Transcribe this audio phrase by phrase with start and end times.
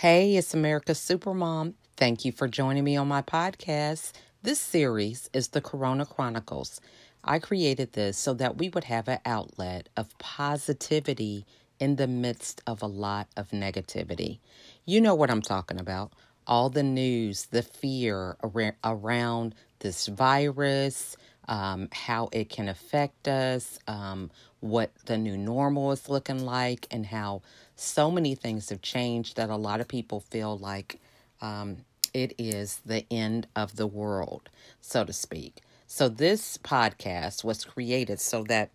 [0.00, 1.74] Hey, it's America's Supermom.
[1.98, 4.12] Thank you for joining me on my podcast.
[4.42, 6.80] This series is the Corona Chronicles.
[7.22, 11.44] I created this so that we would have an outlet of positivity
[11.78, 14.38] in the midst of a lot of negativity.
[14.86, 16.14] You know what I'm talking about.
[16.46, 18.38] All the news, the fear
[18.82, 21.14] around this virus,
[21.46, 24.30] um, how it can affect us, um,
[24.60, 27.42] what the new normal is looking like, and how
[27.80, 31.00] so many things have changed that a lot of people feel like
[31.40, 31.78] um,
[32.12, 34.50] it is the end of the world,
[34.82, 35.62] so to speak.
[35.86, 38.70] So, this podcast was created so that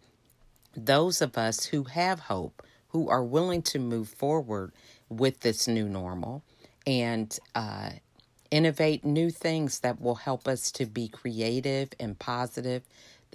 [0.76, 4.72] those of us who have hope, who are willing to move forward
[5.08, 6.44] with this new normal
[6.88, 7.92] and uh,
[8.50, 12.82] innovate new things that will help us to be creative and positive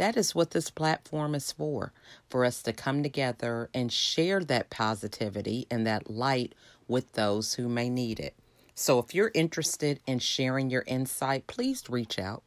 [0.01, 1.93] that is what this platform is for
[2.31, 6.55] for us to come together and share that positivity and that light
[6.89, 8.35] with those who may need it.
[8.75, 12.42] So, if you're interested in sharing your insight, please reach out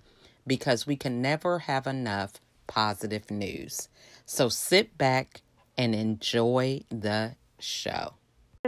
[0.48, 3.88] because we can never have enough positive news.
[4.26, 5.44] So, sit back
[5.78, 8.16] and enjoy the show.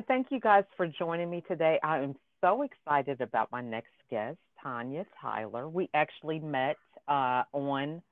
[0.08, 1.80] Thank you guys for joining me today.
[1.82, 5.68] I am so excited about my next guest, Tonia Tyler.
[5.68, 6.76] We actually met
[7.08, 8.04] uh, on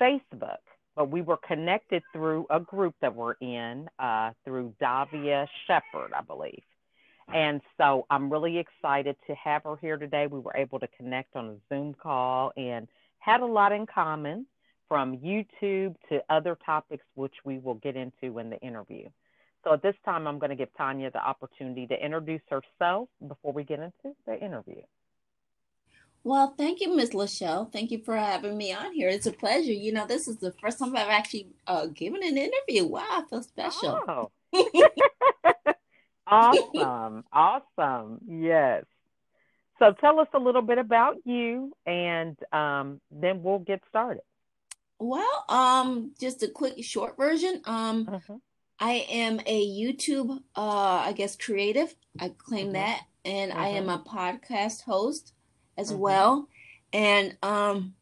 [0.00, 0.58] Facebook,
[0.94, 6.22] but we were connected through a group that we're in uh, through Davia Shepherd, I
[6.22, 6.62] believe.
[7.32, 10.26] And so I'm really excited to have her here today.
[10.26, 12.86] We were able to connect on a Zoom call and
[13.18, 14.46] had a lot in common
[14.88, 19.08] from YouTube to other topics, which we will get into in the interview.
[19.64, 23.52] So at this time, I'm going to give Tonia the opportunity to introduce herself before
[23.52, 24.82] we get into the interview.
[26.26, 27.72] Well, thank you, Miss Lachelle.
[27.72, 29.08] Thank you for having me on here.
[29.08, 29.70] It's a pleasure.
[29.70, 32.84] You know, this is the first time I've actually uh, given an interview.
[32.84, 34.00] Wow, I feel special.
[34.08, 34.30] Oh.
[36.26, 37.22] awesome.
[37.32, 38.18] awesome.
[38.26, 38.86] Yes.
[39.78, 44.24] So tell us a little bit about you and um, then we'll get started.
[44.98, 47.62] Well, um, just a quick short version.
[47.66, 48.34] Um, mm-hmm.
[48.80, 51.94] I am a YouTube, uh, I guess, creative.
[52.18, 52.72] I claim mm-hmm.
[52.72, 53.02] that.
[53.24, 53.60] And mm-hmm.
[53.60, 55.34] I am a podcast host
[55.76, 56.00] as mm-hmm.
[56.00, 56.48] well.
[56.92, 57.94] And um,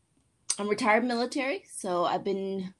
[0.58, 2.74] I'm retired military, so I've been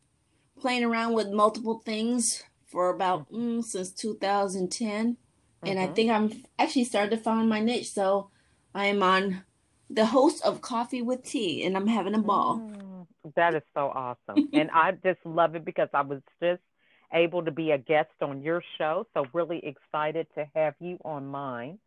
[0.61, 5.17] playing around with multiple things for about mm, since 2010.
[5.17, 5.67] Mm-hmm.
[5.67, 5.95] And I mm-hmm.
[5.95, 7.91] think I'm actually starting to find my niche.
[7.91, 8.31] So
[8.75, 9.43] I am on
[9.91, 12.59] the host of Coffee with Tea, and I'm having a ball.
[12.59, 13.07] Mm,
[13.37, 14.49] that is so awesome.
[14.53, 16.63] and I just love it because I was just
[17.13, 19.07] able to be a guest on your show.
[19.15, 21.79] So, really excited to have you on mine.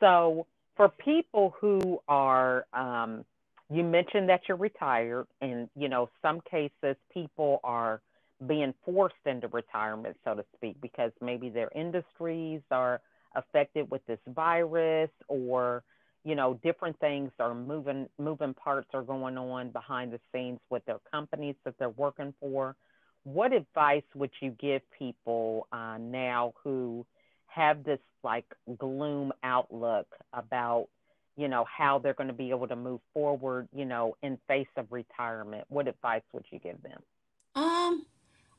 [0.00, 3.24] So, for people who are um,
[3.70, 8.00] you mentioned that you're retired and you know some cases people are
[8.46, 13.00] being forced into retirement so to speak because maybe their industries are
[13.34, 15.82] affected with this virus or
[16.24, 20.84] you know different things are moving moving parts are going on behind the scenes with
[20.86, 22.76] their companies that they're working for.
[23.24, 27.06] What advice would you give people uh, now who
[27.54, 28.46] have this like
[28.78, 30.88] gloom outlook about
[31.36, 34.68] you know how they're going to be able to move forward you know in face
[34.76, 35.64] of retirement.
[35.68, 37.00] What advice would you give them?
[37.54, 38.06] Um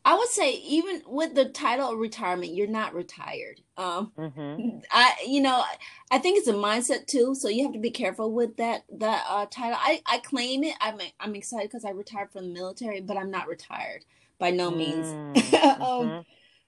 [0.07, 3.59] i would say even with the title of retirement you're not retired.
[3.77, 4.77] Um mm-hmm.
[4.91, 5.63] i you know
[6.11, 9.25] i think it's a mindset too so you have to be careful with that that
[9.27, 9.77] uh title.
[9.79, 10.75] I i claim it.
[10.79, 14.05] I'm i'm excited because i retired from the military but i'm not retired
[14.39, 15.07] by no means.
[15.55, 15.81] Mm-hmm.
[15.81, 16.25] um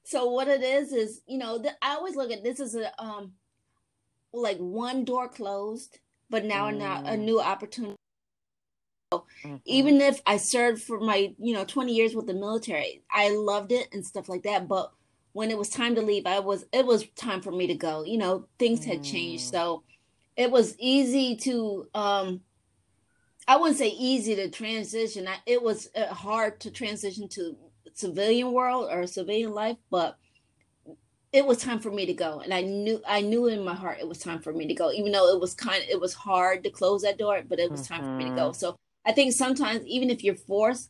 [0.08, 3.04] so what it is is, you know, the, I always look at this as a
[3.04, 3.34] um
[4.32, 6.78] like one door closed, but now mm.
[6.78, 7.98] now a new opportunity.
[9.12, 9.58] So mm-hmm.
[9.66, 13.74] Even if I served for my, you know, 20 years with the military, I loved
[13.74, 14.94] it and stuff like that, but
[15.34, 18.06] when it was time to leave, I was it was time for me to go.
[18.06, 19.48] You know, things had changed.
[19.48, 19.52] Mm.
[19.52, 19.84] So
[20.38, 22.40] it was easy to um
[23.46, 25.28] I wouldn't say easy to transition.
[25.28, 27.58] I, it was uh, hard to transition to
[27.98, 30.18] civilian world or civilian life, but
[31.34, 33.98] it was time for me to go and i knew i knew in my heart
[34.00, 36.14] it was time for me to go even though it was kind of it was
[36.14, 37.96] hard to close that door but it was mm-hmm.
[37.96, 38.58] time for me to go mm-hmm.
[38.58, 40.90] so i think sometimes even if you're forced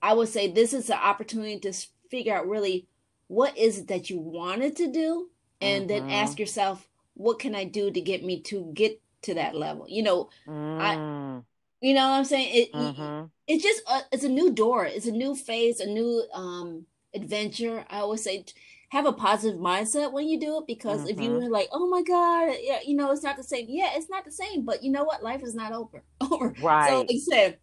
[0.00, 1.72] i would say this is an opportunity to
[2.08, 2.86] figure out really
[3.26, 5.28] what is it that you wanted to do
[5.60, 6.06] and mm-hmm.
[6.06, 9.84] then ask yourself what can i do to get me to get to that level
[9.88, 10.80] you know mm.
[10.80, 11.42] i
[11.82, 12.48] you know what i'm saying?
[12.54, 13.26] It mm-hmm.
[13.46, 14.86] it's just a, it's a new door.
[14.86, 17.84] It's a new phase a new um adventure.
[17.90, 18.44] I always say
[18.90, 21.10] have a positive mindset when you do it because mm-hmm.
[21.10, 21.44] if you mm-hmm.
[21.44, 23.66] were like oh my god yeah you know it's not the same.
[23.68, 25.22] Yeah it's not the same but you know what?
[25.22, 26.54] Life is not over over.
[26.62, 26.88] Right.
[26.88, 27.58] so like I said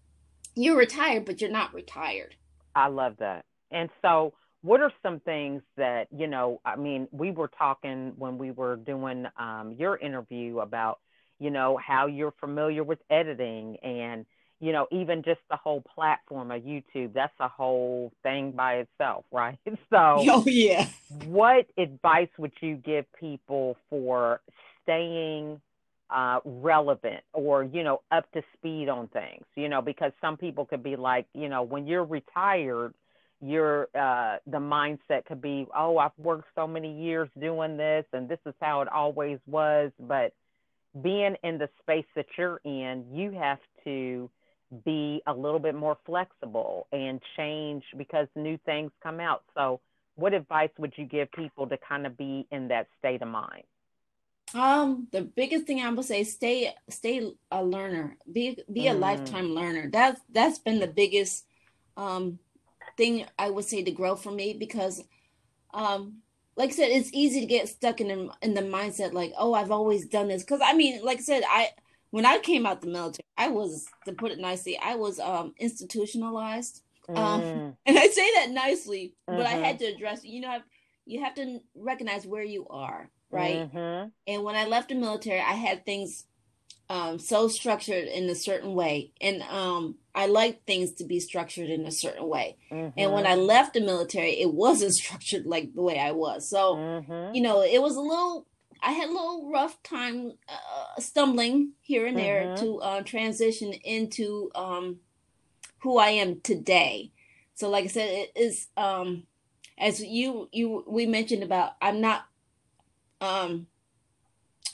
[0.55, 2.35] you're retired but you're not retired.
[2.75, 3.45] I love that.
[3.71, 8.37] And so what are some things that you know i mean we were talking when
[8.37, 10.99] we were doing um, your interview about
[11.39, 14.25] you know how you're familiar with editing and
[14.59, 19.25] you know even just the whole platform of youtube that's a whole thing by itself
[19.31, 19.57] right?
[19.89, 20.87] So oh yeah.
[21.25, 24.41] what advice would you give people for
[24.83, 25.61] staying
[26.09, 29.45] uh, relevant or you know up to speed on things?
[29.55, 32.93] You know because some people could be like you know when you're retired
[33.41, 38.27] your uh the mindset could be oh i've worked so many years doing this and
[38.27, 40.33] this is how it always was but
[41.01, 44.29] being in the space that you're in you have to
[44.85, 49.43] be a little bit more flexible and change because new things come out.
[49.55, 49.81] So
[50.15, 53.63] what advice would you give people to kind of be in that state of mind?
[54.53, 58.17] Um the biggest thing i would say stay stay a learner.
[58.31, 58.99] Be be a mm.
[58.99, 59.89] lifetime learner.
[59.91, 61.45] That's that's been the biggest
[61.95, 62.39] um
[62.99, 65.01] thing I would say to grow for me because,
[65.73, 66.17] um,
[66.59, 69.53] like I said, it's easy to get stuck in the, in the mindset like, oh,
[69.53, 70.43] I've always done this.
[70.43, 71.69] Because I mean, like I said, I
[72.11, 75.53] when I came out the military, I was to put it nicely, I was um,
[75.57, 76.81] institutionalized.
[77.07, 77.53] Um, mm.
[77.53, 79.37] Um, and I say that nicely, mm-hmm.
[79.37, 79.85] but I had mm-hmm.
[79.85, 80.25] to address.
[80.25, 80.59] You know,
[81.05, 83.71] you have to recognize where you are, right?
[83.71, 84.09] Mm-hmm.
[84.27, 86.25] And when I left the military, I had things
[86.89, 91.69] um, so structured in a certain way, and um, I like things to be structured
[91.69, 92.57] in a certain way.
[92.71, 92.99] Mm-hmm.
[92.99, 93.45] And when I mm-hmm.
[93.45, 96.49] left the military, it wasn't structured like the way I was.
[96.49, 97.35] So, mm-hmm.
[97.35, 98.47] you know, it was a little.
[98.81, 102.63] I had a little rough time uh, stumbling here and there mm-hmm.
[102.63, 104.99] to uh, transition into um,
[105.79, 107.11] who I am today.
[107.55, 109.23] So, like I said, it is um,
[109.77, 111.73] as you you we mentioned about.
[111.81, 112.25] I'm not
[113.21, 113.67] um,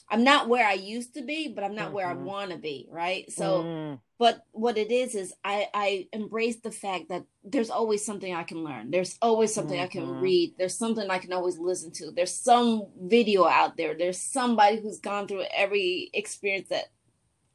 [0.10, 1.96] I'm not where I used to be, but I'm not mm-hmm.
[1.96, 2.26] where I mm-hmm.
[2.26, 3.32] want to be, right?
[3.32, 4.00] So, mm.
[4.20, 8.44] but what it is is I I embrace the fact that there's always something I
[8.44, 8.92] can learn.
[8.92, 9.84] There's always something mm-hmm.
[9.84, 10.22] I can mm-hmm.
[10.22, 10.54] read.
[10.58, 12.12] There's something I can always listen to.
[12.12, 13.96] There's some video out there.
[13.98, 16.86] There's somebody who's gone through every experience that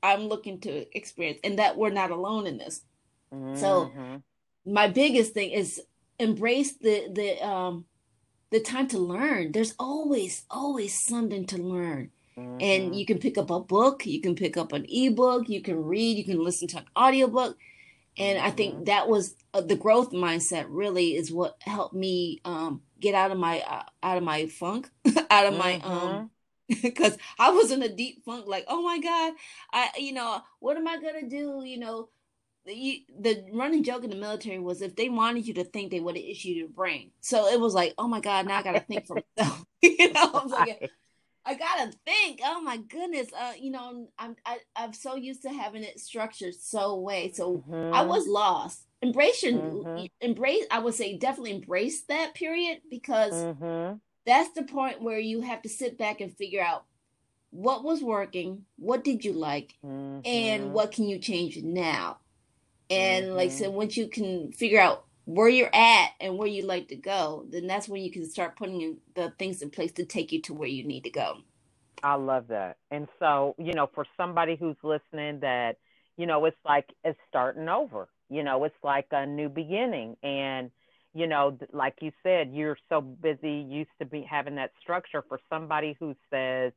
[0.02, 2.82] I'm looking to experience, and that we're not alone in this.
[3.32, 3.56] Mm-hmm.
[3.60, 3.92] So,
[4.66, 5.80] my biggest thing is
[6.18, 7.84] embrace the the um
[8.50, 9.52] the time to learn.
[9.52, 12.56] There's always always something to learn Mm-hmm.
[12.60, 15.82] And you can pick up a book, you can pick up an ebook, you can
[15.84, 17.58] read, you can listen to an audiobook.
[18.18, 18.84] And I think mm-hmm.
[18.84, 23.38] that was uh, the growth mindset really is what helped me um, get out of
[23.38, 24.90] my uh, out of my funk,
[25.30, 26.30] out of my um
[26.68, 27.22] because mm-hmm.
[27.42, 29.34] I was in a deep funk like, "Oh my god,
[29.72, 32.08] I you know, what am I going to do, you know,
[32.66, 36.00] the, the running joke in the military was if they wanted you to think, they
[36.00, 37.10] would have issued you a brain.
[37.20, 39.64] So it was like, oh my God, now I got to think for myself.
[39.82, 40.90] you know, like,
[41.44, 42.40] I gotta think.
[42.44, 43.28] Oh my goodness.
[43.38, 47.32] Uh, you know, I'm I, I'm so used to having it structured so way.
[47.32, 47.94] So mm-hmm.
[47.94, 48.86] I was lost.
[49.02, 50.04] Embrace mm-hmm.
[50.20, 50.64] embrace.
[50.70, 53.96] I would say definitely embrace that period because mm-hmm.
[54.26, 56.84] that's the point where you have to sit back and figure out
[57.50, 60.72] what was working, what did you like, and mm-hmm.
[60.72, 62.18] what can you change now.
[62.90, 63.76] And like I said, mm-hmm.
[63.76, 65.04] once you can figure out
[65.34, 68.56] where you're at and where you'd like to go, then that's when you can start
[68.56, 71.38] putting the things in place to take you to where you need to go.
[72.02, 72.78] I love that.
[72.90, 75.76] And so, you know, for somebody who's listening that,
[76.16, 78.08] you know, it's like it's starting over.
[78.28, 80.70] You know, it's like a new beginning and
[81.12, 85.40] you know, like you said, you're so busy used to be having that structure for
[85.48, 86.72] somebody who says,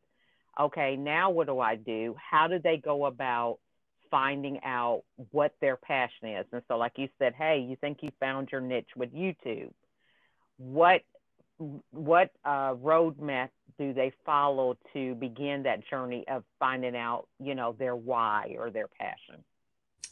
[0.59, 2.15] "Okay, now what do I do?
[2.17, 3.59] How do they go about
[4.13, 5.01] finding out
[5.31, 6.45] what their passion is.
[6.51, 9.71] And so, like you said, hey, you think you found your niche with YouTube.
[10.57, 11.01] What
[11.89, 17.75] what uh, roadmap do they follow to begin that journey of finding out, you know,
[17.79, 19.43] their why or their passion?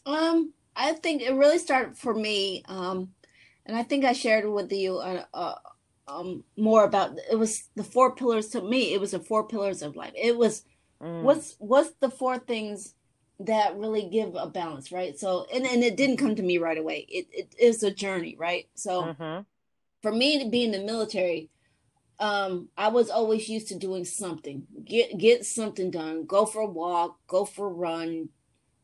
[0.08, 3.10] Um, I think it really started for me, um,
[3.68, 5.56] and I think I shared with you uh, uh,
[6.08, 8.96] um, more about it was the four pillars to me.
[8.96, 10.14] It was the four pillars of life.
[10.16, 10.64] It was
[11.00, 11.22] mm.
[11.22, 12.96] what's what's the four things
[13.46, 15.18] that really give a balance, right?
[15.18, 17.06] So, and, and it didn't come to me right away.
[17.10, 18.68] It, it is a journey, right?
[18.76, 19.42] So, mm-hmm.
[20.02, 21.50] for me to be in the military,
[22.20, 24.68] um, I was always used to doing something.
[24.86, 26.26] Get get something done.
[26.26, 27.18] Go for a walk.
[27.28, 28.30] Go for a run.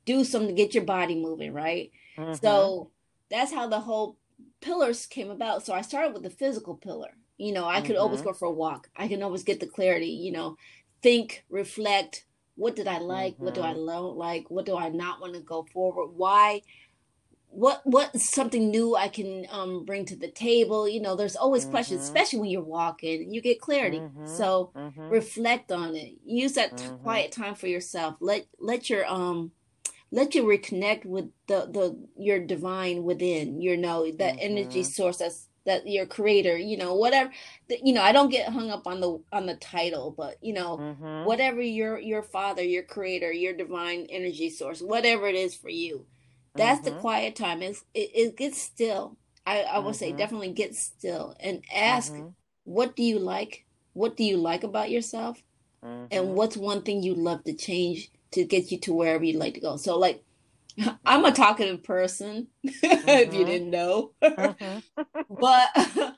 [0.06, 1.92] Do something to get your body moving, right?
[2.18, 2.34] Mm-hmm.
[2.34, 2.92] So
[3.30, 4.18] that's how the whole
[4.62, 5.66] pillars came about.
[5.66, 7.12] So I started with the physical pillar.
[7.38, 8.02] You know, I could mm-hmm.
[8.02, 8.90] always go for a walk.
[8.96, 10.08] I can always get the clarity.
[10.08, 10.58] You know,
[11.04, 12.26] think, reflect,
[12.58, 13.36] what did I like?
[13.36, 13.46] Mm-hmm.
[13.46, 13.86] What do I mm-hmm.
[13.86, 14.50] don't like?
[14.50, 16.10] What do I not want to go forward?
[16.18, 16.64] Why?
[17.50, 20.90] What what's something new I can um, bring to the table?
[20.90, 21.72] You know, there's always mm-hmm.
[21.72, 23.34] questions, especially when you're walking.
[23.34, 24.26] You get clarity, mm-hmm.
[24.26, 25.10] so mm-hmm.
[25.10, 26.16] reflect on it.
[26.26, 27.04] Use that t- mm-hmm.
[27.04, 28.16] quiet time for yourself.
[28.20, 29.52] Let let your um
[30.12, 33.62] let you reconnect with the the your divine within.
[33.62, 37.30] You know that energy source that's that your creator, you know, whatever,
[37.70, 40.78] you know, I don't get hung up on the on the title, but you know,
[40.78, 41.26] mm-hmm.
[41.26, 46.06] whatever your your father, your creator, your divine energy source, whatever it is for you,
[46.56, 46.96] that's mm-hmm.
[46.96, 47.62] the quiet time.
[47.62, 49.18] Is it, it gets still.
[49.46, 50.00] I I would mm-hmm.
[50.00, 52.30] say definitely get still and ask, mm-hmm.
[52.64, 53.66] what do you like?
[53.92, 55.44] What do you like about yourself?
[55.84, 56.34] And mm-hmm.
[56.34, 59.60] what's one thing you'd love to change to get you to wherever you'd like to
[59.60, 59.78] go?
[59.78, 60.24] So like
[61.06, 63.10] I'm a talkative person, mm-hmm.
[63.10, 63.50] if you mm-hmm.
[63.50, 64.12] didn't know.
[64.22, 65.02] mm-hmm.
[65.40, 66.16] but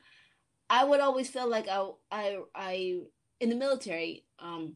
[0.70, 3.00] I would always feel like I, I, I,
[3.39, 4.75] in the military, um,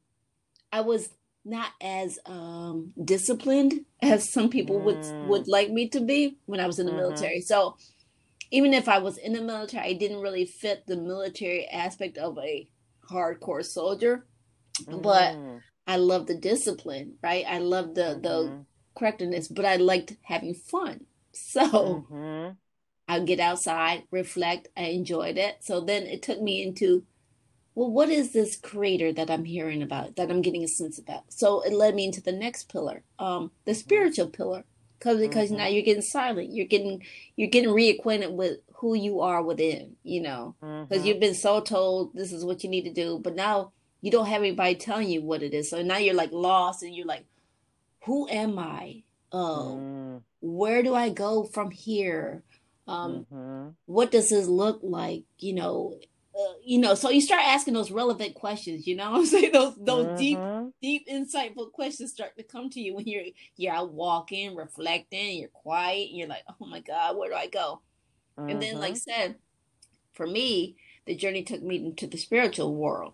[0.71, 1.09] I was
[1.45, 4.83] not as um, disciplined as some people mm.
[4.83, 7.01] would would like me to be when I was in the mm-hmm.
[7.01, 7.41] military.
[7.41, 7.75] So
[8.49, 12.37] even if I was in the military, I didn't really fit the military aspect of
[12.39, 12.67] a
[13.11, 14.25] hardcore soldier.
[14.83, 15.01] Mm.
[15.01, 15.35] But
[15.85, 17.45] I love the discipline, right?
[17.47, 18.61] I love the the mm-hmm
[18.95, 21.05] correctness, but I liked having fun.
[21.31, 22.51] So mm-hmm.
[23.07, 24.69] I get outside, reflect.
[24.77, 25.57] I enjoyed it.
[25.61, 27.03] So then it took me into,
[27.75, 31.33] well, what is this creator that I'm hearing about, that I'm getting a sense about?
[31.33, 33.79] So it led me into the next pillar, um, the mm-hmm.
[33.79, 34.63] spiritual pillar,
[34.99, 35.57] because because mm-hmm.
[35.57, 36.53] now you're getting silent.
[36.53, 37.03] You're getting
[37.35, 39.95] you're getting reacquainted with who you are within.
[40.03, 41.07] You know, because mm-hmm.
[41.07, 43.71] you've been so told this is what you need to do, but now
[44.01, 45.69] you don't have anybody telling you what it is.
[45.69, 47.25] So now you're like lost, and you're like,
[48.05, 49.03] who am I?
[49.31, 50.21] Uh, mm.
[50.41, 52.43] Where do I go from here?
[52.87, 53.69] Um, mm-hmm.
[53.85, 55.23] What does this look like?
[55.39, 55.99] You know,
[56.37, 56.95] uh, you know.
[56.95, 58.85] So you start asking those relevant questions.
[58.85, 60.15] You know, I'm saying those those mm-hmm.
[60.17, 60.39] deep,
[60.81, 63.23] deep, insightful questions start to come to you when you're
[63.55, 65.39] you're out walking, reflecting.
[65.39, 66.09] You're quiet.
[66.09, 67.81] And you're like, oh my god, where do I go?
[68.37, 68.49] Mm-hmm.
[68.49, 69.11] And then, like I mm-hmm.
[69.21, 69.35] said,
[70.13, 73.13] for me, the journey took me into the spiritual world,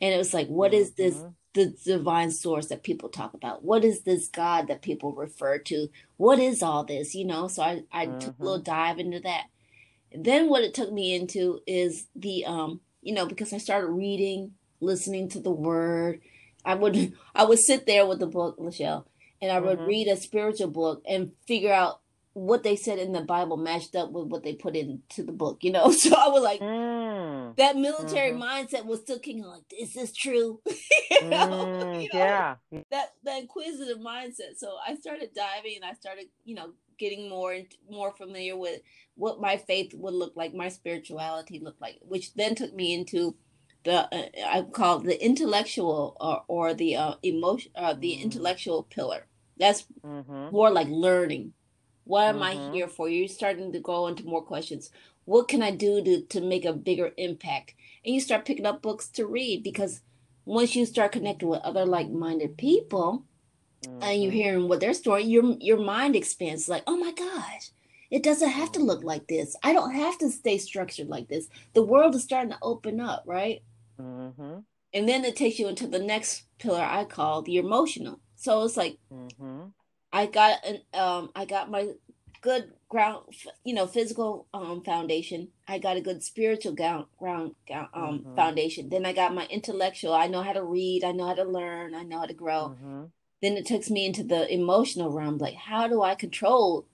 [0.00, 3.64] and it was like, what is this mm-hmm the divine source that people talk about?
[3.64, 5.88] What is this God that people refer to?
[6.16, 7.14] What is all this?
[7.14, 8.18] You know, so I, I mm-hmm.
[8.18, 8.72] took a little mm-hmm.
[8.72, 9.44] dive into that.
[10.12, 14.52] Then what it took me into is the um, you know, because I started reading,
[14.80, 16.20] listening to the word.
[16.64, 19.06] I would I would sit there with the book, Michelle,
[19.40, 19.88] and I would mm-hmm.
[19.88, 22.00] read a spiritual book and figure out
[22.32, 25.58] what they said in the Bible matched up with what they put into the book,
[25.62, 25.92] you know.
[26.00, 27.56] So I was like, mm.
[27.56, 28.42] that military mm-hmm.
[28.42, 29.44] mindset was still kicking.
[29.44, 30.60] Like, is this true?
[31.10, 31.48] you know?
[31.48, 32.54] Mm, you know, yeah.
[32.90, 34.56] That that inquisitive mindset.
[34.56, 38.80] So I started diving, and I started, you know, getting more and more familiar with
[39.16, 43.36] what my faith would look like, my spirituality looked like, which then took me into
[43.84, 48.22] the uh, I call the intellectual or, or the uh, emotion, uh, the mm.
[48.22, 49.26] intellectual pillar.
[49.58, 50.50] That's mm-hmm.
[50.52, 51.52] more like learning
[52.10, 52.70] what am mm-hmm.
[52.70, 53.08] I here for?
[53.08, 54.90] You're starting to go into more questions.
[55.26, 57.74] What can I do to, to make a bigger impact?
[58.04, 60.00] And you start picking up books to read because
[60.44, 63.26] once you start connecting with other like-minded people
[63.86, 64.02] mm-hmm.
[64.02, 64.40] and you're mm-hmm.
[64.40, 67.70] hearing what their story, your your mind expands like, oh my gosh,
[68.10, 69.54] it doesn't have to look like this.
[69.62, 71.48] I don't have to stay structured like this.
[71.74, 73.62] The world is starting to open up, right?
[74.02, 74.58] Mm-hmm.
[74.92, 78.18] And then it takes you into the next pillar I call the emotional.
[78.34, 79.49] So it's like mm-hmm.
[80.12, 81.92] I got an um I got my
[82.40, 83.24] good ground
[83.64, 85.48] you know physical um foundation.
[85.68, 88.34] I got a good spiritual ground ground um mm-hmm.
[88.34, 88.88] foundation.
[88.88, 90.14] Then i got my intellectual.
[90.14, 91.04] I know how to read.
[91.04, 91.94] I know how to learn.
[91.94, 92.76] I know how to grow.
[92.76, 93.04] Mm-hmm.
[93.42, 95.38] then it takes me into the emotional realm.
[95.38, 96.86] Like how do i control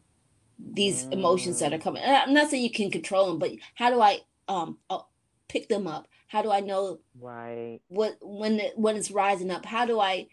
[0.59, 1.13] these mm-hmm.
[1.13, 1.83] emotions that are mm.
[1.83, 2.03] coming?
[2.05, 5.01] I'm not saying you can control them but how do i um uh,
[5.49, 6.09] pick them up?
[6.29, 7.81] How do i know right.
[7.89, 9.65] what when it, when it's rising up?
[9.65, 10.29] How do i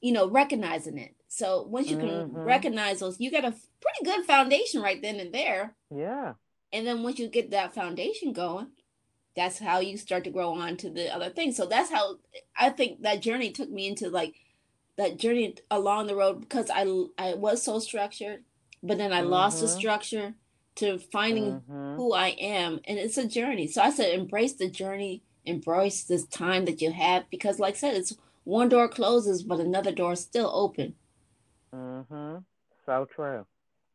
[0.00, 2.38] you know recognizing it so once you can mm-hmm.
[2.38, 5.74] recognize those, you got a pretty good foundation right then and there.
[5.94, 6.34] Yeah.
[6.72, 8.68] And then once you get that foundation going,
[9.34, 11.56] that's how you start to grow on to the other things.
[11.56, 12.16] So that's how
[12.58, 14.34] I think that journey took me into like
[14.96, 16.82] that journey along the road because I
[17.18, 18.44] I was so structured,
[18.82, 19.30] but then I mm-hmm.
[19.30, 19.78] lost the mm-hmm.
[19.78, 20.34] structure
[20.76, 21.96] to finding mm-hmm.
[21.96, 23.66] who I am, and it's a journey.
[23.66, 27.78] So I said, embrace the journey, embrace this time that you have because, like I
[27.78, 30.94] said, it's one door closes, but another door is still open.
[31.74, 32.44] Mhm.
[32.84, 33.46] So true.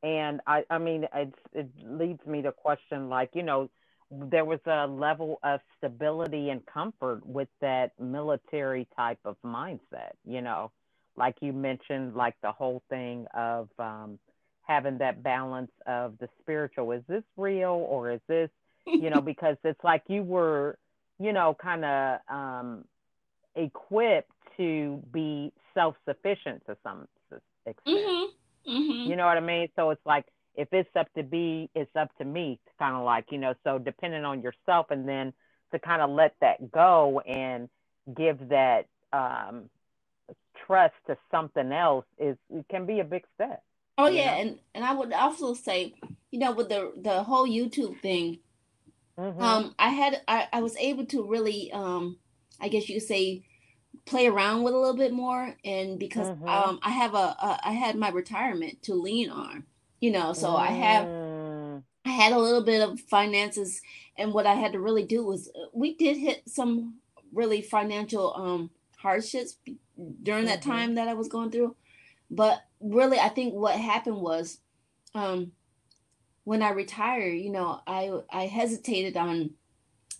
[0.04, 3.70] And I, I mean, it it leads me to question, like, you know,
[4.10, 10.14] there was a level of stability and comfort with that military type of mindset.
[10.26, 10.72] You know,
[11.16, 14.20] like you mentioned, like the whole thing of um,
[14.64, 16.92] having that balance of the spiritual.
[16.92, 18.50] Is this real or is this,
[18.86, 20.78] you know, because it's like you were,
[21.20, 22.86] you know, kind of um,
[23.56, 27.08] equipped to be self sufficient to some
[27.66, 27.98] extent.
[27.98, 28.72] Mm-hmm.
[28.72, 29.10] Mm-hmm.
[29.10, 29.70] You know what I mean?
[29.76, 30.26] So it's like
[30.56, 32.60] if it's up to be, it's up to me.
[32.80, 33.54] Kind of like you know.
[33.64, 35.34] So depending on yourself, and then
[35.72, 37.70] to kind of let that go and
[38.16, 39.70] give that um,
[40.66, 43.64] trust to something else is it can be a big step.
[43.98, 44.42] Oh yeah, know?
[44.42, 45.96] and and I would also say,
[46.32, 48.40] you know, with the the whole YouTube thing,
[49.18, 49.42] mm-hmm.
[49.42, 52.18] um, I had I, I was able to really um,
[52.60, 53.44] I guess you could say
[54.06, 56.48] play around with a little bit more and because mm-hmm.
[56.48, 59.66] um I have a, a I had my retirement to lean on
[60.00, 60.60] you know so mm.
[60.60, 61.84] I have mm.
[62.06, 63.82] I had a little bit of finances
[64.18, 66.96] and what I had to really do was uh, we did hit some
[67.32, 69.58] really financial um hardships
[70.24, 70.72] during that mm-hmm.
[70.72, 71.76] time that I was going through
[72.30, 74.60] but really I think what happened was
[75.14, 75.52] um
[76.44, 79.52] when I retired you know I I hesitated on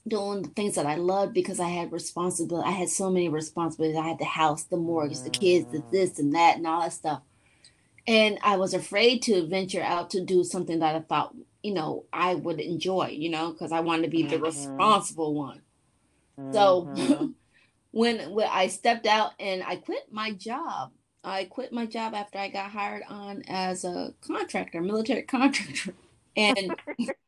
[0.08, 2.68] doing the things that I loved because I had responsibility.
[2.68, 3.98] I had so many responsibilities.
[3.98, 6.94] I had the house, the mortgage, the kids, the this and that, and all that
[6.94, 7.22] stuff.
[8.08, 12.06] And I was afraid to venture out to do something that I thought, you know,
[12.12, 14.46] I would enjoy, you know, because I wanted to be the mm-hmm.
[14.46, 15.62] responsible one.
[16.40, 16.54] Mm-hmm.
[16.54, 17.34] So
[17.92, 20.92] when when I stepped out and I quit my job,
[21.24, 25.94] I quit my job after I got hired on as a contractor, military contractor.
[26.36, 26.76] And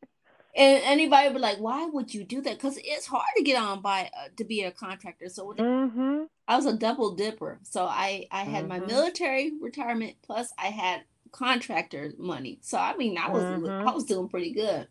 [0.56, 2.54] and anybody would be like, why would you do that?
[2.54, 5.28] Because it's hard to get on by uh, to be a contractor.
[5.30, 6.24] So mm-hmm.
[6.48, 7.60] I was a double dipper.
[7.64, 8.82] So I I had mm-hmm.
[8.82, 12.60] my military retirement plus I had contractor money.
[12.62, 13.88] So I mean I was mm-hmm.
[13.88, 14.88] I was doing pretty good,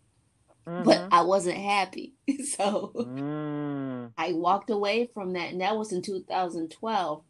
[0.64, 1.14] but mm-hmm.
[1.14, 2.14] I wasn't happy.
[2.44, 4.10] so mm.
[4.18, 7.22] I walked away from that, and that was in 2012.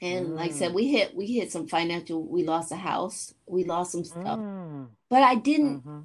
[0.00, 0.74] And like I said, mm.
[0.74, 2.26] we hit we hit some financial.
[2.26, 3.34] We lost a house.
[3.46, 4.88] We lost some stuff, mm.
[5.10, 6.00] but I didn't mm-hmm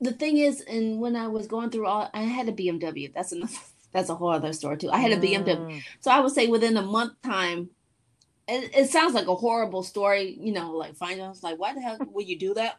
[0.00, 3.12] the thing is, and when I was going through all, I had a BMW.
[3.12, 3.72] That's enough.
[3.92, 4.90] That's a whole other story too.
[4.90, 5.82] I had a BMW, mm.
[6.00, 7.70] so I would say within a month time.
[8.48, 11.42] It, it sounds like a horrible story, you know, like finance.
[11.42, 12.76] Like, why the hell would you do that?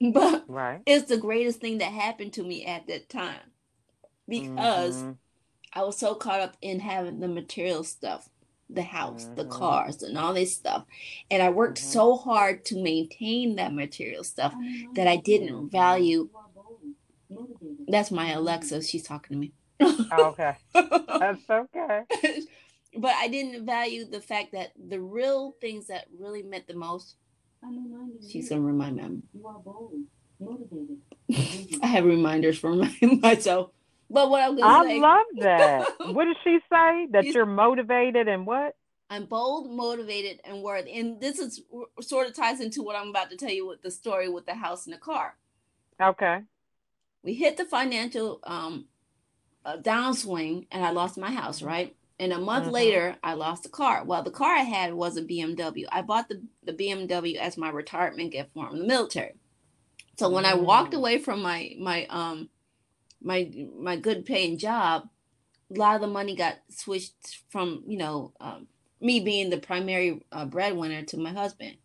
[0.12, 0.80] But right.
[0.84, 3.52] it's the greatest thing that happened to me at that time
[4.28, 5.12] because mm-hmm.
[5.72, 8.28] I was so caught up in having the material stuff,
[8.68, 9.36] the house, mm-hmm.
[9.36, 10.86] the cars, and all this stuff.
[11.30, 11.92] And I worked mm-hmm.
[11.92, 14.54] so hard to maintain that material stuff
[14.94, 16.28] that I didn't value
[17.88, 18.82] that's my Alexa.
[18.82, 19.52] She's talking to me.
[19.80, 20.56] oh, okay.
[20.74, 22.02] That's okay.
[22.96, 27.16] but I didn't value the fact that the real things that really meant the most.
[28.28, 29.22] She's gonna remind me.
[29.34, 29.94] You are bold,
[30.40, 30.98] motivated.
[31.82, 33.70] I have reminders for my, myself.
[34.10, 35.88] But what I'm gonna I say, love that.
[36.12, 37.06] what did she say?
[37.12, 38.74] That you're motivated and what?
[39.08, 40.94] I'm bold, motivated, and worthy.
[40.94, 41.62] And this is
[42.00, 44.54] sort of ties into what I'm about to tell you with the story with the
[44.54, 45.36] house and the car.
[46.00, 46.40] Okay
[47.22, 48.86] we hit the financial um,
[49.64, 51.68] uh, downswing and I lost my house, mm-hmm.
[51.68, 51.96] right?
[52.18, 52.74] And a month mm-hmm.
[52.74, 54.04] later, I lost the car.
[54.04, 55.86] Well, the car I had was a BMW.
[55.90, 59.34] I bought the, the BMW as my retirement gift from the military.
[60.18, 60.58] So when mm-hmm.
[60.58, 60.98] I walked mm.
[60.98, 62.50] away from my my um
[63.22, 65.08] my my good paying job,
[65.74, 68.68] a lot of the money got switched from you know um,
[69.00, 71.76] me being the primary uh, breadwinner to my husband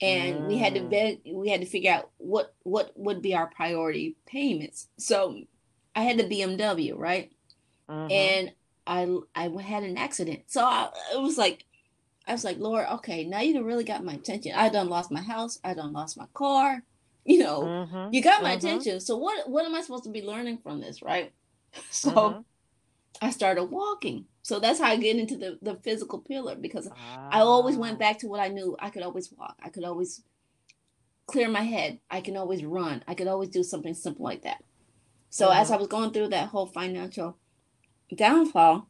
[0.00, 0.46] and mm.
[0.46, 4.16] we had to vet, we had to figure out what what would be our priority
[4.26, 4.88] payments.
[4.98, 5.40] So
[5.94, 7.32] I had the BMW, right?
[7.88, 8.10] Mm-hmm.
[8.10, 8.52] And
[8.86, 10.42] I I had an accident.
[10.46, 11.64] So I, it was like
[12.26, 14.52] I was like, Lord, okay, now you really got my attention.
[14.54, 15.58] I done lost my house.
[15.64, 16.82] I done lost my car.
[17.22, 18.14] You know, mm-hmm.
[18.14, 18.66] you got my mm-hmm.
[18.66, 19.00] attention.
[19.00, 21.32] So what what am I supposed to be learning from this, right?
[21.90, 22.44] So.
[23.22, 24.24] I started walking.
[24.42, 27.28] So that's how I get into the, the physical pillar because ah.
[27.30, 28.76] I always went back to what I knew.
[28.80, 29.56] I could always walk.
[29.62, 30.22] I could always
[31.26, 32.00] clear my head.
[32.10, 33.04] I can always run.
[33.06, 34.64] I could always do something simple like that.
[35.28, 35.60] So mm-hmm.
[35.60, 37.36] as I was going through that whole financial
[38.14, 38.88] downfall,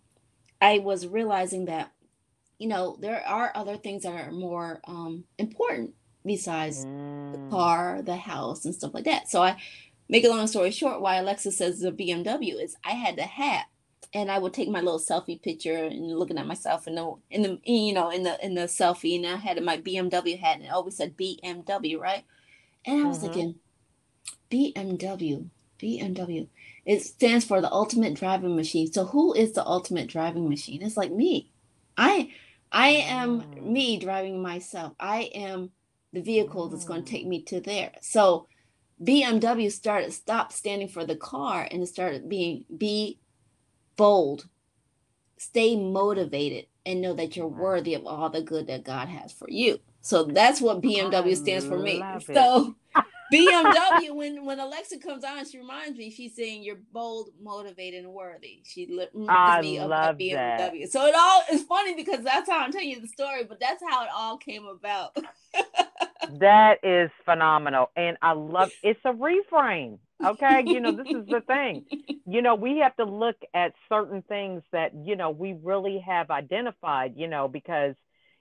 [0.61, 1.93] I was realizing that,
[2.59, 7.33] you know, there are other things that are more um, important besides mm.
[7.33, 9.29] the car, the house, and stuff like that.
[9.29, 9.57] So I
[10.09, 13.67] make a long story short, why Alexa says the BMW is I had the hat
[14.13, 17.43] and I would take my little selfie picture and looking at myself in the in
[17.43, 20.65] the you know in the in the selfie and I had my BMW hat and
[20.65, 22.25] it always said BMW right,
[22.85, 23.33] and I was mm-hmm.
[23.33, 23.55] thinking
[24.51, 25.49] BMW
[25.81, 26.49] BMW
[26.85, 28.91] it stands for the ultimate driving machine.
[28.93, 30.83] So who is the ultimate driving machine?
[30.83, 31.51] It's like me.
[31.97, 32.33] I
[32.73, 33.63] I am mm.
[33.63, 34.95] me driving myself.
[34.99, 35.71] I am
[36.13, 37.93] the vehicle that's going to take me to there.
[38.01, 38.49] So
[39.03, 43.19] BMW started stopped standing for the car and it started being be
[44.01, 44.49] bold,
[45.37, 49.47] stay motivated, and know that you're worthy of all the good that God has for
[49.51, 49.79] you.
[50.01, 52.03] So that's what BMW stands for me.
[52.33, 52.75] So
[53.33, 56.11] BMW, when when Alexa comes on, she reminds me.
[56.11, 58.63] She's saying you're bold, motivated, and worthy.
[58.65, 60.33] She reminds me of BMW.
[60.33, 60.91] That.
[60.91, 63.83] So it all is funny because that's how I'm telling you the story, but that's
[63.87, 65.17] how it all came about.
[66.39, 68.71] that is phenomenal, and I love.
[68.83, 69.99] It's a reframe.
[70.25, 71.85] Okay, you know this is the thing.
[72.27, 76.31] You know we have to look at certain things that you know we really have
[76.31, 77.15] identified.
[77.17, 77.95] You know because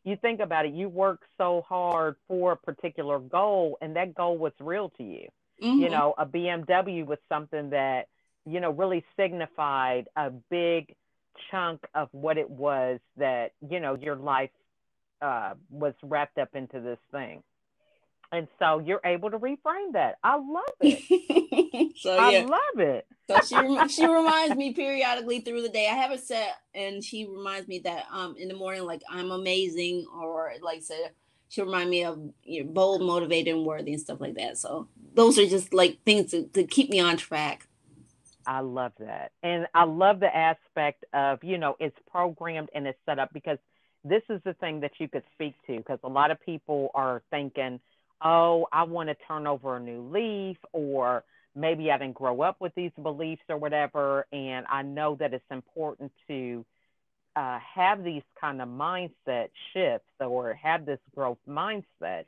[0.03, 4.37] you think about it, you work so hard for a particular goal, and that goal
[4.37, 5.27] was real to you.
[5.61, 5.79] mm-hmm.
[5.79, 8.07] you know, a BMW was something that,
[8.45, 10.95] you know, really signified a big
[11.51, 14.51] chunk of what it was that, you know, your life
[15.21, 17.43] uh, was wrapped up into this thing.
[18.31, 20.17] And so you're able to reframe that.
[20.23, 21.97] I love it.
[21.97, 22.39] so yeah.
[22.39, 23.07] I love it.
[23.27, 25.87] so she she reminds me periodically through the day.
[25.87, 29.31] I have it set, and she reminds me that um in the morning, like I'm
[29.31, 31.11] amazing, or like said,
[31.49, 34.59] she'll remind me of you know, bold, motivated, and worthy, and stuff like that.
[34.59, 37.67] So those are just like things to, to keep me on track.
[38.45, 42.99] I love that, and I love the aspect of you know it's programmed and it's
[43.07, 43.57] set up because
[44.03, 47.21] this is the thing that you could speak to because a lot of people are
[47.31, 47.79] thinking
[48.21, 51.23] oh, I want to turn over a new leaf, or
[51.55, 54.25] maybe I didn't grow up with these beliefs or whatever.
[54.31, 56.65] And I know that it's important to
[57.35, 62.25] uh, have these kind of mindset shifts or have this growth mindset.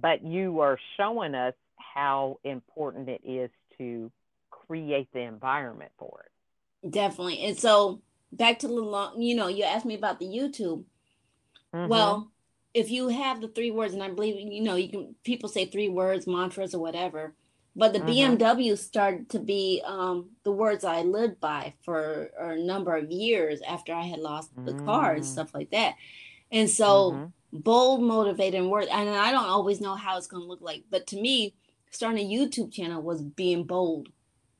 [0.00, 4.10] But you are showing us how important it is to
[4.50, 6.90] create the environment for it.
[6.90, 7.40] Definitely.
[7.44, 8.00] And so
[8.32, 10.84] back to the long, you know, you asked me about the YouTube.
[11.72, 11.88] Mm-hmm.
[11.88, 12.30] Well,
[12.74, 15.64] if you have the three words, and I believe you know, you can people say
[15.64, 17.34] three words, mantras or whatever,
[17.76, 18.42] but the mm-hmm.
[18.42, 23.60] BMW started to be um, the words I lived by for a number of years
[23.66, 24.84] after I had lost the mm-hmm.
[24.84, 25.26] car and mm.
[25.26, 25.94] stuff like that.
[26.52, 27.58] And so mm-hmm.
[27.58, 31.06] bold, motivated word, and I don't always know how it's going to look like, but
[31.08, 31.54] to me,
[31.90, 34.08] starting a YouTube channel was being bold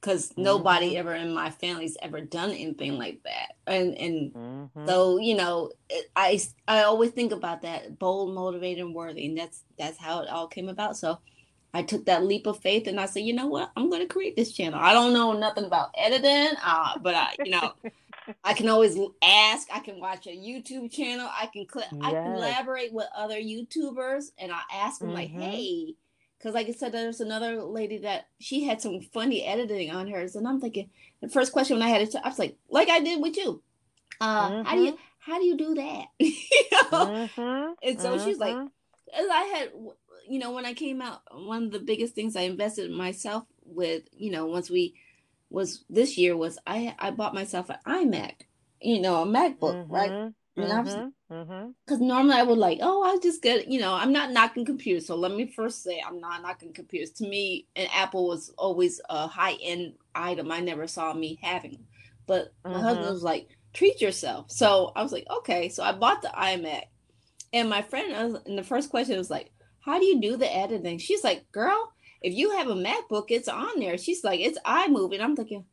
[0.05, 0.43] because mm-hmm.
[0.43, 4.87] nobody ever in my family's ever done anything like that and and mm-hmm.
[4.87, 5.71] so you know
[6.15, 6.39] i
[6.69, 10.47] i always think about that bold motivated and worthy and that's that's how it all
[10.47, 11.19] came about so
[11.73, 14.13] i took that leap of faith and i said you know what i'm going to
[14.13, 17.73] create this channel i don't know nothing about editing uh, but i you know
[18.45, 22.03] i can always ask i can watch a youtube channel i can cl- yes.
[22.05, 25.17] i collaborate with other youtubers and i ask them mm-hmm.
[25.17, 25.95] like hey
[26.45, 30.37] because like I said, there's another lady that she had some funny editing on hers,
[30.37, 30.91] and I'm thinking
[31.23, 33.63] the first question when I had it, I was like, like I did with you,
[34.21, 34.69] uh, mm-hmm.
[34.69, 35.31] how do you mm-hmm.
[35.33, 36.05] how do you do that?
[36.19, 36.33] you
[36.71, 36.89] know?
[36.91, 37.73] mm-hmm.
[37.83, 38.27] And so mm-hmm.
[38.27, 38.67] she's like, mm-hmm.
[39.19, 39.71] as I had,
[40.29, 43.45] you know, when I came out, one of the biggest things I invested in myself
[43.65, 44.97] with, you know, once we
[45.49, 48.35] was this year was I I bought myself an iMac,
[48.83, 50.35] you know, a MacBook, right?
[50.57, 50.71] Mm-hmm.
[50.71, 52.07] I was because mm-hmm.
[52.07, 55.07] normally I would like, oh, I just get, you know, I'm not knocking computers.
[55.07, 57.11] So let me first say, I'm not knocking computers.
[57.13, 60.53] To me, an Apple was always a high end item.
[60.53, 61.81] I never saw me having,
[62.27, 62.81] but my mm-hmm.
[62.81, 64.51] husband was like, treat yourself.
[64.53, 65.69] So I was like, okay.
[65.69, 66.85] So I bought the iMac,
[67.53, 70.99] and my friend, and the first question was like, how do you do the editing?
[70.99, 73.99] She's like, girl, if you have a MacBook, it's on there.
[73.99, 75.15] She's like, it's iMovie.
[75.15, 75.65] And I'm thinking,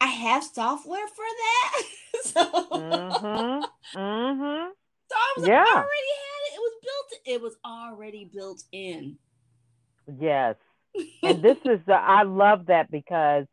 [0.00, 1.82] I have software for that.
[2.24, 3.62] so,
[3.94, 4.70] mm-hmm.
[5.10, 5.60] So I was yeah.
[5.60, 6.54] like, I already had it.
[6.54, 7.20] It was built.
[7.26, 9.16] It was already built in.
[10.20, 10.56] Yes,
[11.22, 11.94] and this is the.
[11.94, 13.46] I love that because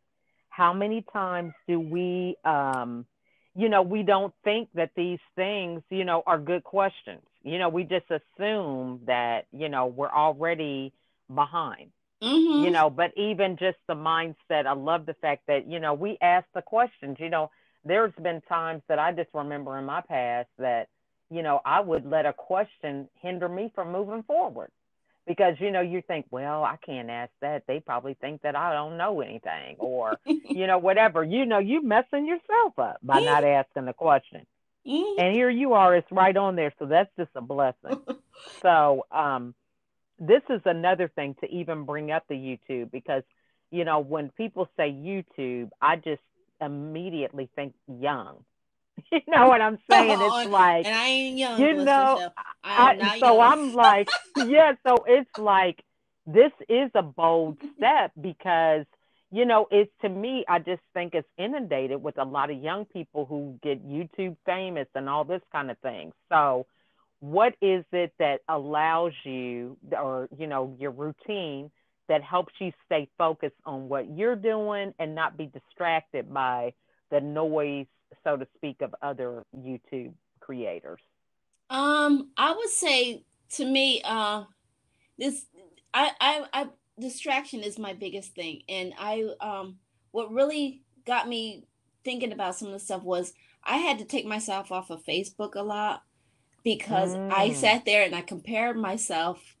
[0.48, 3.06] how many times do we, um,
[3.54, 7.22] you know, we don't think that these things, you know, are good questions.
[7.42, 10.92] You know, we just assume that you know we're already
[11.32, 11.90] behind
[12.22, 12.64] Mm-hmm.
[12.64, 16.16] You know, but even just the mindset, I love the fact that, you know, we
[16.20, 17.18] ask the questions.
[17.20, 17.50] You know,
[17.86, 20.88] there's been times that I just remember in my past that,
[21.30, 24.70] you know, I would let a question hinder me from moving forward
[25.26, 27.64] because, you know, you think, well, I can't ask that.
[27.66, 31.24] They probably think that I don't know anything or, you know, whatever.
[31.24, 34.46] You know, you messing yourself up by not asking the question.
[35.18, 36.72] And here you are, it's right on there.
[36.78, 38.00] So that's just a blessing.
[38.62, 39.54] so, um,
[40.18, 43.22] this is another thing to even bring up the YouTube because,
[43.70, 46.22] you know, when people say YouTube, I just
[46.60, 48.44] immediately think young.
[49.12, 50.18] You know what I'm saying?
[50.20, 51.60] It's like, and I ain't young.
[51.60, 52.30] You know,
[52.64, 53.40] I, I so young.
[53.40, 54.72] I'm like, yeah.
[54.86, 55.84] So it's like
[56.26, 58.86] this is a bold step because
[59.30, 60.44] you know it's to me.
[60.48, 64.88] I just think it's inundated with a lot of young people who get YouTube famous
[64.94, 66.12] and all this kind of thing.
[66.30, 66.66] So
[67.20, 71.70] what is it that allows you or you know your routine
[72.08, 76.72] that helps you stay focused on what you're doing and not be distracted by
[77.10, 77.86] the noise
[78.24, 81.00] so to speak of other youtube creators
[81.70, 84.44] um i would say to me uh
[85.18, 85.46] this
[85.92, 86.66] i i, I
[86.98, 89.78] distraction is my biggest thing and i um
[90.12, 91.64] what really got me
[92.04, 95.54] thinking about some of the stuff was i had to take myself off of facebook
[95.54, 96.02] a lot
[96.66, 97.32] because mm.
[97.32, 99.55] I sat there and I compared myself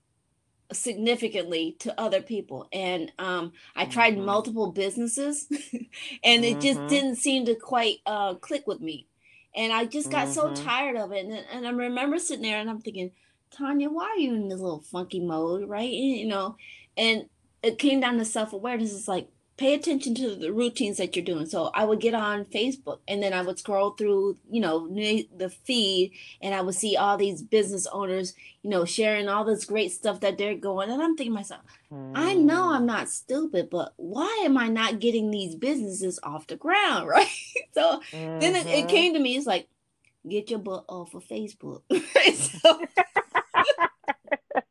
[0.72, 4.26] significantly to other people and um, i tried mm-hmm.
[4.26, 5.46] multiple businesses
[6.24, 6.60] and it mm-hmm.
[6.60, 9.06] just didn't seem to quite uh, click with me
[9.54, 10.54] and i just got mm-hmm.
[10.54, 13.10] so tired of it and, and i remember sitting there and i'm thinking
[13.56, 16.56] tonia why are you in this little funky mode right you know
[16.96, 17.26] and
[17.66, 18.94] it came down to self awareness.
[18.94, 21.46] It's like pay attention to the routines that you're doing.
[21.46, 25.48] So I would get on Facebook and then I would scroll through, you know, the
[25.48, 29.92] feed and I would see all these business owners, you know, sharing all this great
[29.92, 30.90] stuff that they're going.
[30.90, 32.12] And I'm thinking myself, mm.
[32.14, 36.56] I know I'm not stupid, but why am I not getting these businesses off the
[36.56, 37.08] ground?
[37.16, 37.28] Right.
[37.72, 38.40] so mm-hmm.
[38.40, 38.88] then it, it, mm-hmm.
[38.88, 39.68] came to me, it's like,
[40.28, 41.82] get your butt off of Facebook.
[42.34, 42.80] so,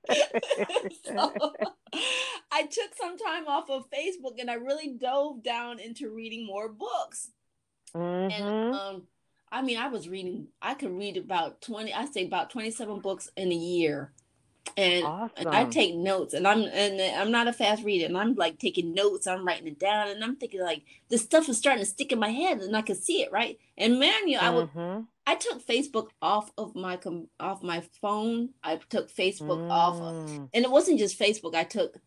[1.03, 1.53] so
[2.55, 6.69] I took some time off of Facebook and I really dove down into reading more
[6.69, 7.31] books.
[7.93, 8.31] Mm-hmm.
[8.31, 9.03] And um,
[9.51, 10.47] I mean, I was reading.
[10.61, 11.93] I could read about twenty.
[11.93, 14.13] I say about twenty-seven books in a year,
[14.77, 15.47] and, awesome.
[15.47, 16.33] and I take notes.
[16.33, 19.27] And I'm and I'm not a fast reader, and I'm like taking notes.
[19.27, 22.19] I'm writing it down, and I'm thinking like this stuff is starting to stick in
[22.19, 23.59] my head, and I can see it right.
[23.77, 24.73] And man, you, know, I would.
[24.73, 25.01] Mm-hmm.
[25.27, 28.49] I took Facebook off of my com- off my phone.
[28.63, 29.71] I took Facebook mm.
[29.71, 31.55] off, of, and it wasn't just Facebook.
[31.55, 31.97] I took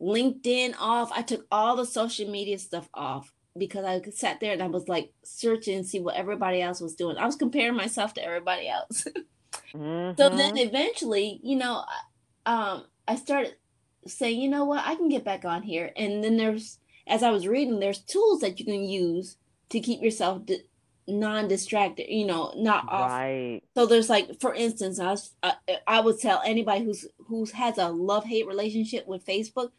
[0.00, 1.10] LinkedIn off.
[1.12, 4.88] I took all the social media stuff off because I sat there and I was
[4.88, 7.16] like searching and see what everybody else was doing.
[7.16, 9.06] I was comparing myself to everybody else.
[9.74, 10.14] mm-hmm.
[10.16, 11.84] So then eventually, you know,
[12.46, 13.54] um, I started
[14.06, 15.92] saying, you know what, I can get back on here.
[15.96, 19.36] And then there's, as I was reading, there's tools that you can use
[19.70, 20.64] to keep yourself di-
[21.06, 25.54] non-distracted you know not off right so there's like for instance i was, I,
[25.86, 29.72] I would tell anybody who's who's has a love-hate relationship with facebook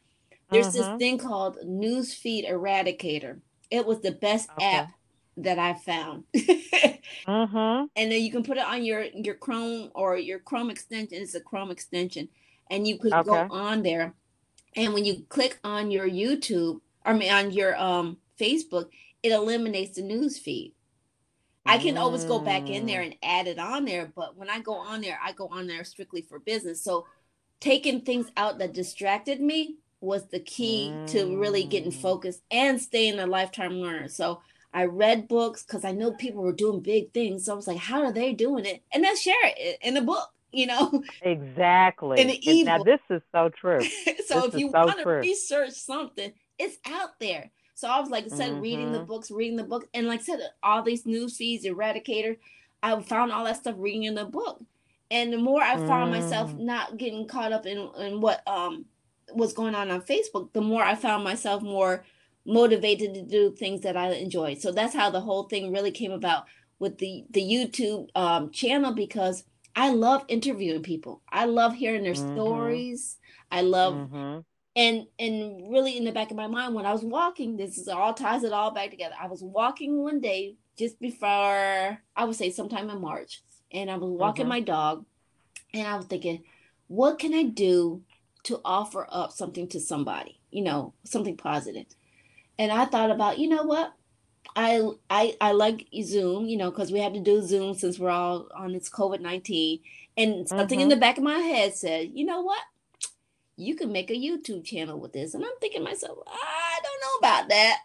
[0.49, 0.97] there's this mm-hmm.
[0.97, 3.39] thing called newsfeed eradicator
[3.71, 4.65] it was the best okay.
[4.65, 4.91] app
[5.38, 7.86] that i found mm-hmm.
[7.95, 11.36] and then you can put it on your your chrome or your chrome extension it's
[11.36, 12.27] a chrome extension
[12.69, 13.23] and you could okay.
[13.23, 14.13] go on there
[14.75, 18.89] and when you click on your youtube I mean on your um facebook
[19.23, 20.73] it eliminates the news feed
[21.65, 23.05] I can always go back in there mm.
[23.05, 25.84] and add it on there, but when I go on there, I go on there
[25.84, 26.84] strictly for business.
[26.84, 27.08] So
[27.60, 31.08] taking things out that distracted me was the key mm.
[31.08, 32.01] to really getting mm.
[32.01, 34.08] focused and staying a lifetime learner.
[34.08, 34.41] So
[34.73, 37.45] I read books because I know people were doing big things.
[37.45, 38.84] So I was like, how are they doing it?
[38.93, 41.03] And then share it in a book, you know?
[41.21, 42.19] Exactly.
[42.19, 43.81] In the now this is so true.
[44.27, 47.51] so this if you so want to research something, it's out there.
[47.73, 48.62] So I was like I said, mm-hmm.
[48.62, 49.08] reading the mm-hmm.
[49.08, 52.38] books, reading the books, and like I said, all these news feeds, Eradicator,
[52.84, 54.62] I found all that stuff reading in the book.
[55.12, 56.19] And the more I found mm.
[56.19, 58.86] myself not getting caught up in, in what um
[59.34, 62.04] was going on on Facebook, the more I found myself more
[62.46, 64.60] motivated to do things that I enjoyed.
[64.62, 66.46] So that's how the whole thing really came about
[66.80, 69.44] with the the YouTube um, channel because
[69.76, 71.22] I love interviewing people.
[71.30, 72.34] I love hearing their mm-hmm.
[72.34, 73.18] stories.
[73.52, 74.40] I love mm-hmm
[74.76, 77.88] and and really in the back of my mind when i was walking this is
[77.88, 82.36] all ties it all back together i was walking one day just before i would
[82.36, 84.50] say sometime in march and i was walking mm-hmm.
[84.50, 85.06] my dog
[85.74, 86.44] and i was thinking
[86.88, 88.02] what can i do
[88.45, 91.86] to offer up something to somebody you know something positive
[92.58, 93.93] and i thought about you know what
[94.55, 98.10] i i i like zoom you know because we had to do zoom since we're
[98.10, 99.81] all on this covid-19
[100.17, 100.84] and something mm-hmm.
[100.84, 102.62] in the back of my head said you know what
[103.58, 105.34] you can make a YouTube channel with this.
[105.34, 107.79] And I'm thinking myself, I don't know about that.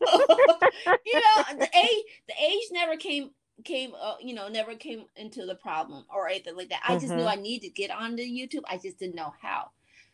[1.06, 3.30] you know, the age the age never came
[3.64, 6.82] came uh, you know never came into the problem or anything like that.
[6.84, 7.00] I mm-hmm.
[7.00, 7.38] just knew mm-hmm.
[7.38, 8.62] I needed to get onto YouTube.
[8.68, 9.70] I just didn't know how.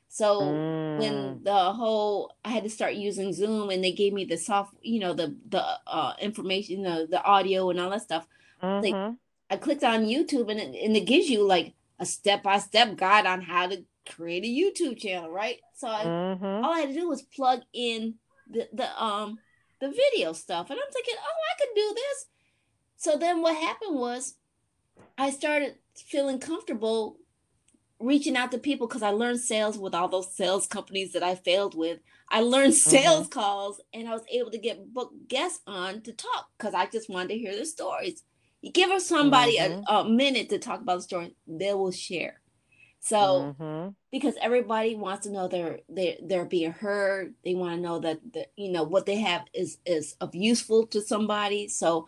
[0.09, 0.99] So mm.
[0.99, 4.75] when the whole I had to start using Zoom and they gave me the soft,
[4.83, 8.27] you know, the the uh, information, the the audio and all that stuff.
[8.63, 8.85] Mm-hmm.
[8.85, 9.15] Like
[9.51, 12.97] I clicked on YouTube and it, and it gives you like a step by step
[12.97, 15.59] guide on how to create a YouTube channel, right?
[15.77, 16.65] So I, mm-hmm.
[16.65, 18.15] all I had to do was plug in
[18.49, 19.39] the the um
[19.81, 22.27] the video stuff, and I'm thinking, oh, I could do this.
[22.97, 24.37] So then what happened was,
[25.19, 27.17] I started feeling comfortable
[28.05, 31.35] reaching out to people because I learned sales with all those sales companies that I
[31.35, 32.01] failed with.
[32.31, 32.91] I learned mm-hmm.
[32.91, 33.39] sales mm-hmm.
[33.39, 37.11] calls, and I was able to get book guests on to talk because I just
[37.11, 38.23] wanted to hear their stories.
[38.61, 39.83] You give somebody mm-hmm.
[39.89, 42.41] a, a minute to talk about the story, they will share.
[43.01, 43.91] So mm-hmm.
[44.11, 48.21] because everybody wants to know they're they they're being heard, they want to know that
[48.33, 51.69] the, you know what they have is is of useful to somebody.
[51.69, 52.07] So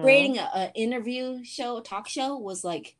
[0.00, 2.96] creating an interview show, talk show was like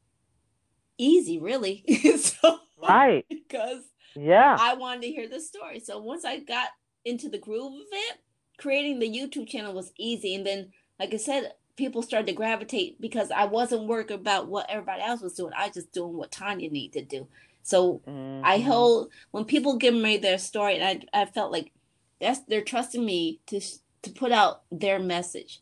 [1.03, 1.85] easy, really.
[2.19, 3.25] so, right.
[3.29, 3.83] Because
[4.15, 5.81] yeah, I wanted to hear the story.
[5.81, 6.69] So once I got
[7.05, 8.19] into the groove of it,
[8.59, 10.35] creating the YouTube channel was easy.
[10.35, 14.71] And then, like I said, people started to gravitate because I wasn't worried about what
[14.71, 15.53] everybody else was doing.
[15.57, 17.29] I was just doing what Tonia needed to do.
[17.63, 18.45] So mm-hmm.
[18.45, 21.73] I hold when people give me their story, and I I felt like
[22.21, 23.61] that's they're trusting me to
[24.03, 25.61] to put out their message,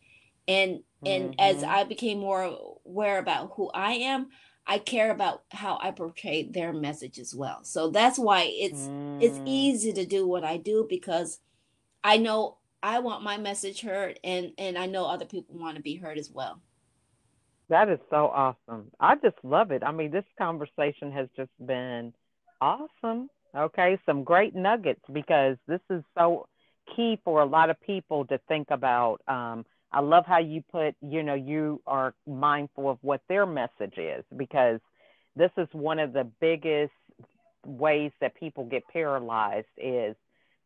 [0.49, 1.41] and and mm-hmm.
[1.41, 4.31] as I became more aware about who I am,
[4.67, 7.65] I care about how I portray their message as well.
[7.65, 9.23] So that's why it's mm.
[9.23, 11.41] it's easy to do what I do because
[12.05, 15.83] I know I want my message heard and and I know other people want to
[15.83, 16.61] be heard as well.
[17.69, 18.91] That is so awesome.
[18.99, 19.83] I just love it.
[19.85, 22.13] I mean, this conversation has just been
[22.61, 23.31] awesome.
[23.57, 26.47] Okay, some great nuggets because this is so
[26.95, 29.21] key for a lot of people to think about.
[29.27, 33.99] Um, I love how you put, you know, you are mindful of what their message
[33.99, 34.81] is because
[35.37, 36.93] this is one of the biggest
[37.65, 40.15] ways that people get paralyzed is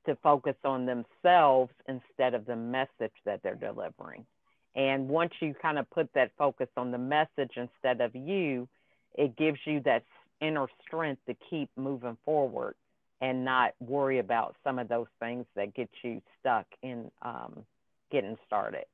[0.07, 4.27] to focus on themselves instead of the message that they're delivering.
[4.75, 8.69] And once you kind of put that focus on the message instead of you,
[9.15, 10.05] it gives you that
[10.41, 12.75] inner strength to keep moving forward
[13.21, 17.65] and not worry about some of those things that get you stuck in um,
[18.11, 18.85] getting started.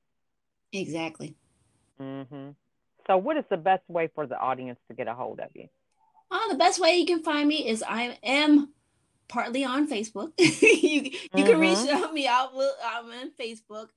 [0.72, 1.36] Exactly.
[2.00, 2.50] Mm-hmm.
[3.06, 5.68] So, what is the best way for the audience to get a hold of you?
[6.30, 8.72] Oh, the best way you can find me is I am
[9.28, 10.32] partly on Facebook.
[10.38, 11.44] you you mm-hmm.
[11.44, 12.14] can reach mm-hmm.
[12.14, 12.52] me out.
[12.84, 13.88] I'm on Facebook,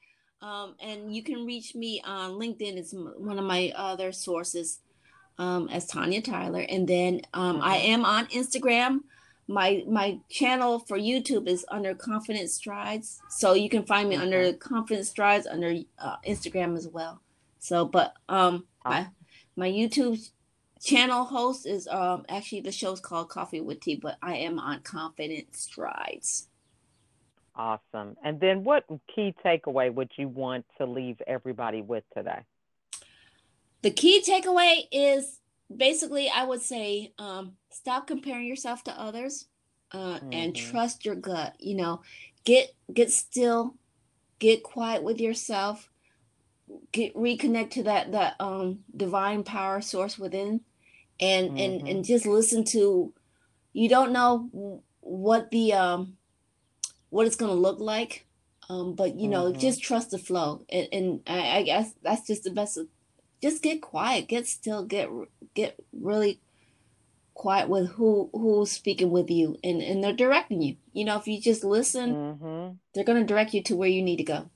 [0.41, 2.77] um, and you can reach me on LinkedIn.
[2.77, 4.79] It's one of my other sources
[5.38, 7.65] um, as Tonia Tyler, and then um, mm-hmm.
[7.65, 9.01] I am on Instagram
[9.47, 14.23] my my channel for YouTube is under Confident Strides, so you can find me okay.
[14.23, 17.21] under Confident Strides under uh, Instagram as well.
[17.60, 19.08] So, but um, my
[19.56, 20.29] my YouTube
[20.82, 24.82] channel host is um actually the show's called Coffee with Tea, but I am on
[24.82, 26.47] Confident Strides.
[27.56, 28.17] Awesome.
[28.23, 32.41] And then, what key takeaway would you want to leave everybody with today?
[33.84, 35.39] The key takeaway is
[35.76, 39.47] basically, I would say um, stop comparing yourself to others
[39.91, 40.34] uh, mm-hmm.
[40.34, 41.56] and trust your gut.
[41.60, 42.02] You know,
[42.45, 43.76] get get still,
[44.39, 45.89] get quiet with yourself,
[46.91, 50.62] get reconnect to that that um, divine power source within,
[51.19, 51.58] and mm-hmm.
[51.58, 53.13] and and just listen to.
[53.73, 56.17] You don't know what the um,
[57.10, 58.26] what it's going to look like,
[58.69, 59.60] um, but you know, mm-hmm.
[59.60, 62.80] just trust the flow, and, and I, I guess that's just the best
[63.43, 65.10] just get quiet, get still, get
[65.53, 66.39] get really
[67.34, 70.77] quiet with who who's speaking with you and and they're directing you.
[70.93, 72.75] You know if you just listen mm-hmm.
[72.95, 74.49] they're going to direct you to where you need to go.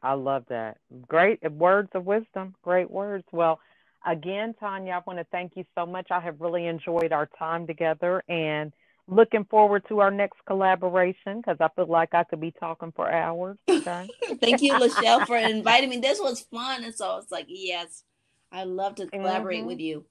[0.00, 0.78] I love that.
[1.08, 2.54] Great words of wisdom.
[2.62, 3.24] Great words.
[3.32, 3.58] Well
[4.06, 6.06] again tonia i want to thank you so much.
[6.12, 8.72] I have really enjoyed our time together and
[9.10, 13.10] looking forward to our next collaboration because I feel like I could be talking for
[13.10, 13.58] hours.
[13.68, 14.08] Okay?
[14.40, 15.98] Thank you, Lachelle, for inviting me.
[15.98, 16.84] This was fun.
[16.84, 18.04] And so it's like, yes,
[18.52, 19.66] I love to collaborate mm-hmm.
[19.66, 20.04] with you.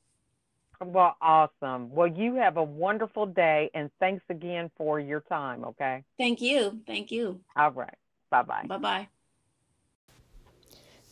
[0.82, 1.92] Well, awesome.
[1.92, 5.66] Well, you have a wonderful day and thanks again for your time.
[5.66, 6.04] Okay.
[6.18, 6.82] Thank you.
[6.88, 7.42] Thank you.
[7.56, 7.96] All right.
[8.30, 8.66] Bye bye.
[8.66, 9.08] Bye bye.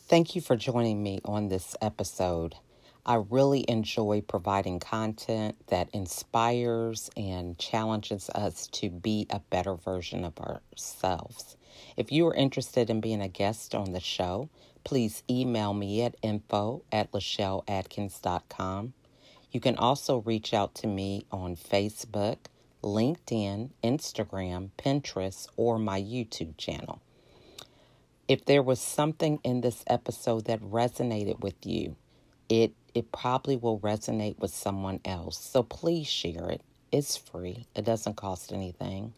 [0.08, 2.54] Thank you for joining me on this episode.
[3.08, 10.26] I really enjoy providing content that inspires and challenges us to be a better version
[10.26, 11.56] of ourselves.
[11.96, 14.50] If you are interested in being a guest on the show,
[14.84, 18.92] please email me at info at lachelleatkins.com.
[19.52, 22.36] You can also reach out to me on Facebook,
[22.82, 27.00] LinkedIn, Instagram, Pinterest, or my YouTube channel.
[28.28, 31.96] If there was something in this episode that resonated with you,
[32.50, 35.38] it it probably will resonate with someone else.
[35.38, 36.62] So please share it.
[36.92, 37.66] It's free.
[37.74, 39.14] It doesn't cost anything.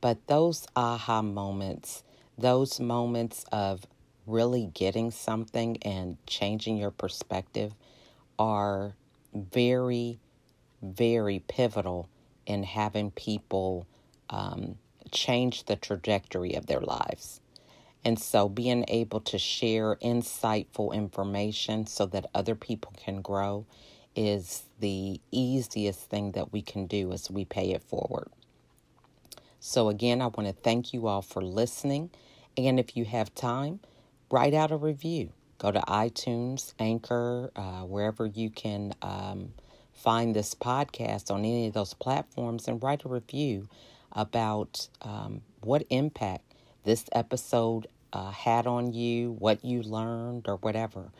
[0.00, 2.02] But those aha moments,
[2.36, 3.86] those moments of
[4.26, 7.74] really getting something and changing your perspective
[8.38, 8.94] are
[9.34, 10.18] very,
[10.82, 12.08] very pivotal
[12.46, 13.86] in having people
[14.30, 14.76] um,
[15.12, 17.41] change the trajectory of their lives.
[18.04, 23.66] And so being able to share insightful information so that other people can grow
[24.16, 28.28] is the easiest thing that we can do as we pay it forward.
[29.60, 32.10] So, again, I want to thank you all for listening.
[32.56, 33.78] And if you have time,
[34.28, 35.30] write out a review.
[35.58, 39.52] Go to iTunes, Anchor, uh, wherever you can um,
[39.92, 43.68] find this podcast on any of those platforms and write a review
[44.10, 46.51] about um, what impact
[46.84, 51.10] this episode uh, had on you, what you learned, or whatever.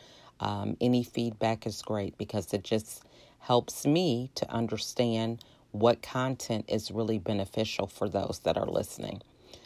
[0.41, 3.05] Um, any feedback is great because it just
[3.41, 9.23] helps me to understand what content is really beneficial for those that are listening.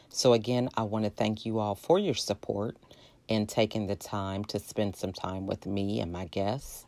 [0.09, 2.77] So, again, I want to thank you all for your support
[3.29, 6.87] and taking the time to spend some time with me and my guests.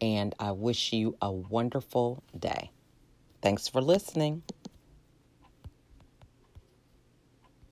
[0.00, 2.70] And I wish you a wonderful day.
[3.40, 4.42] Thanks for listening.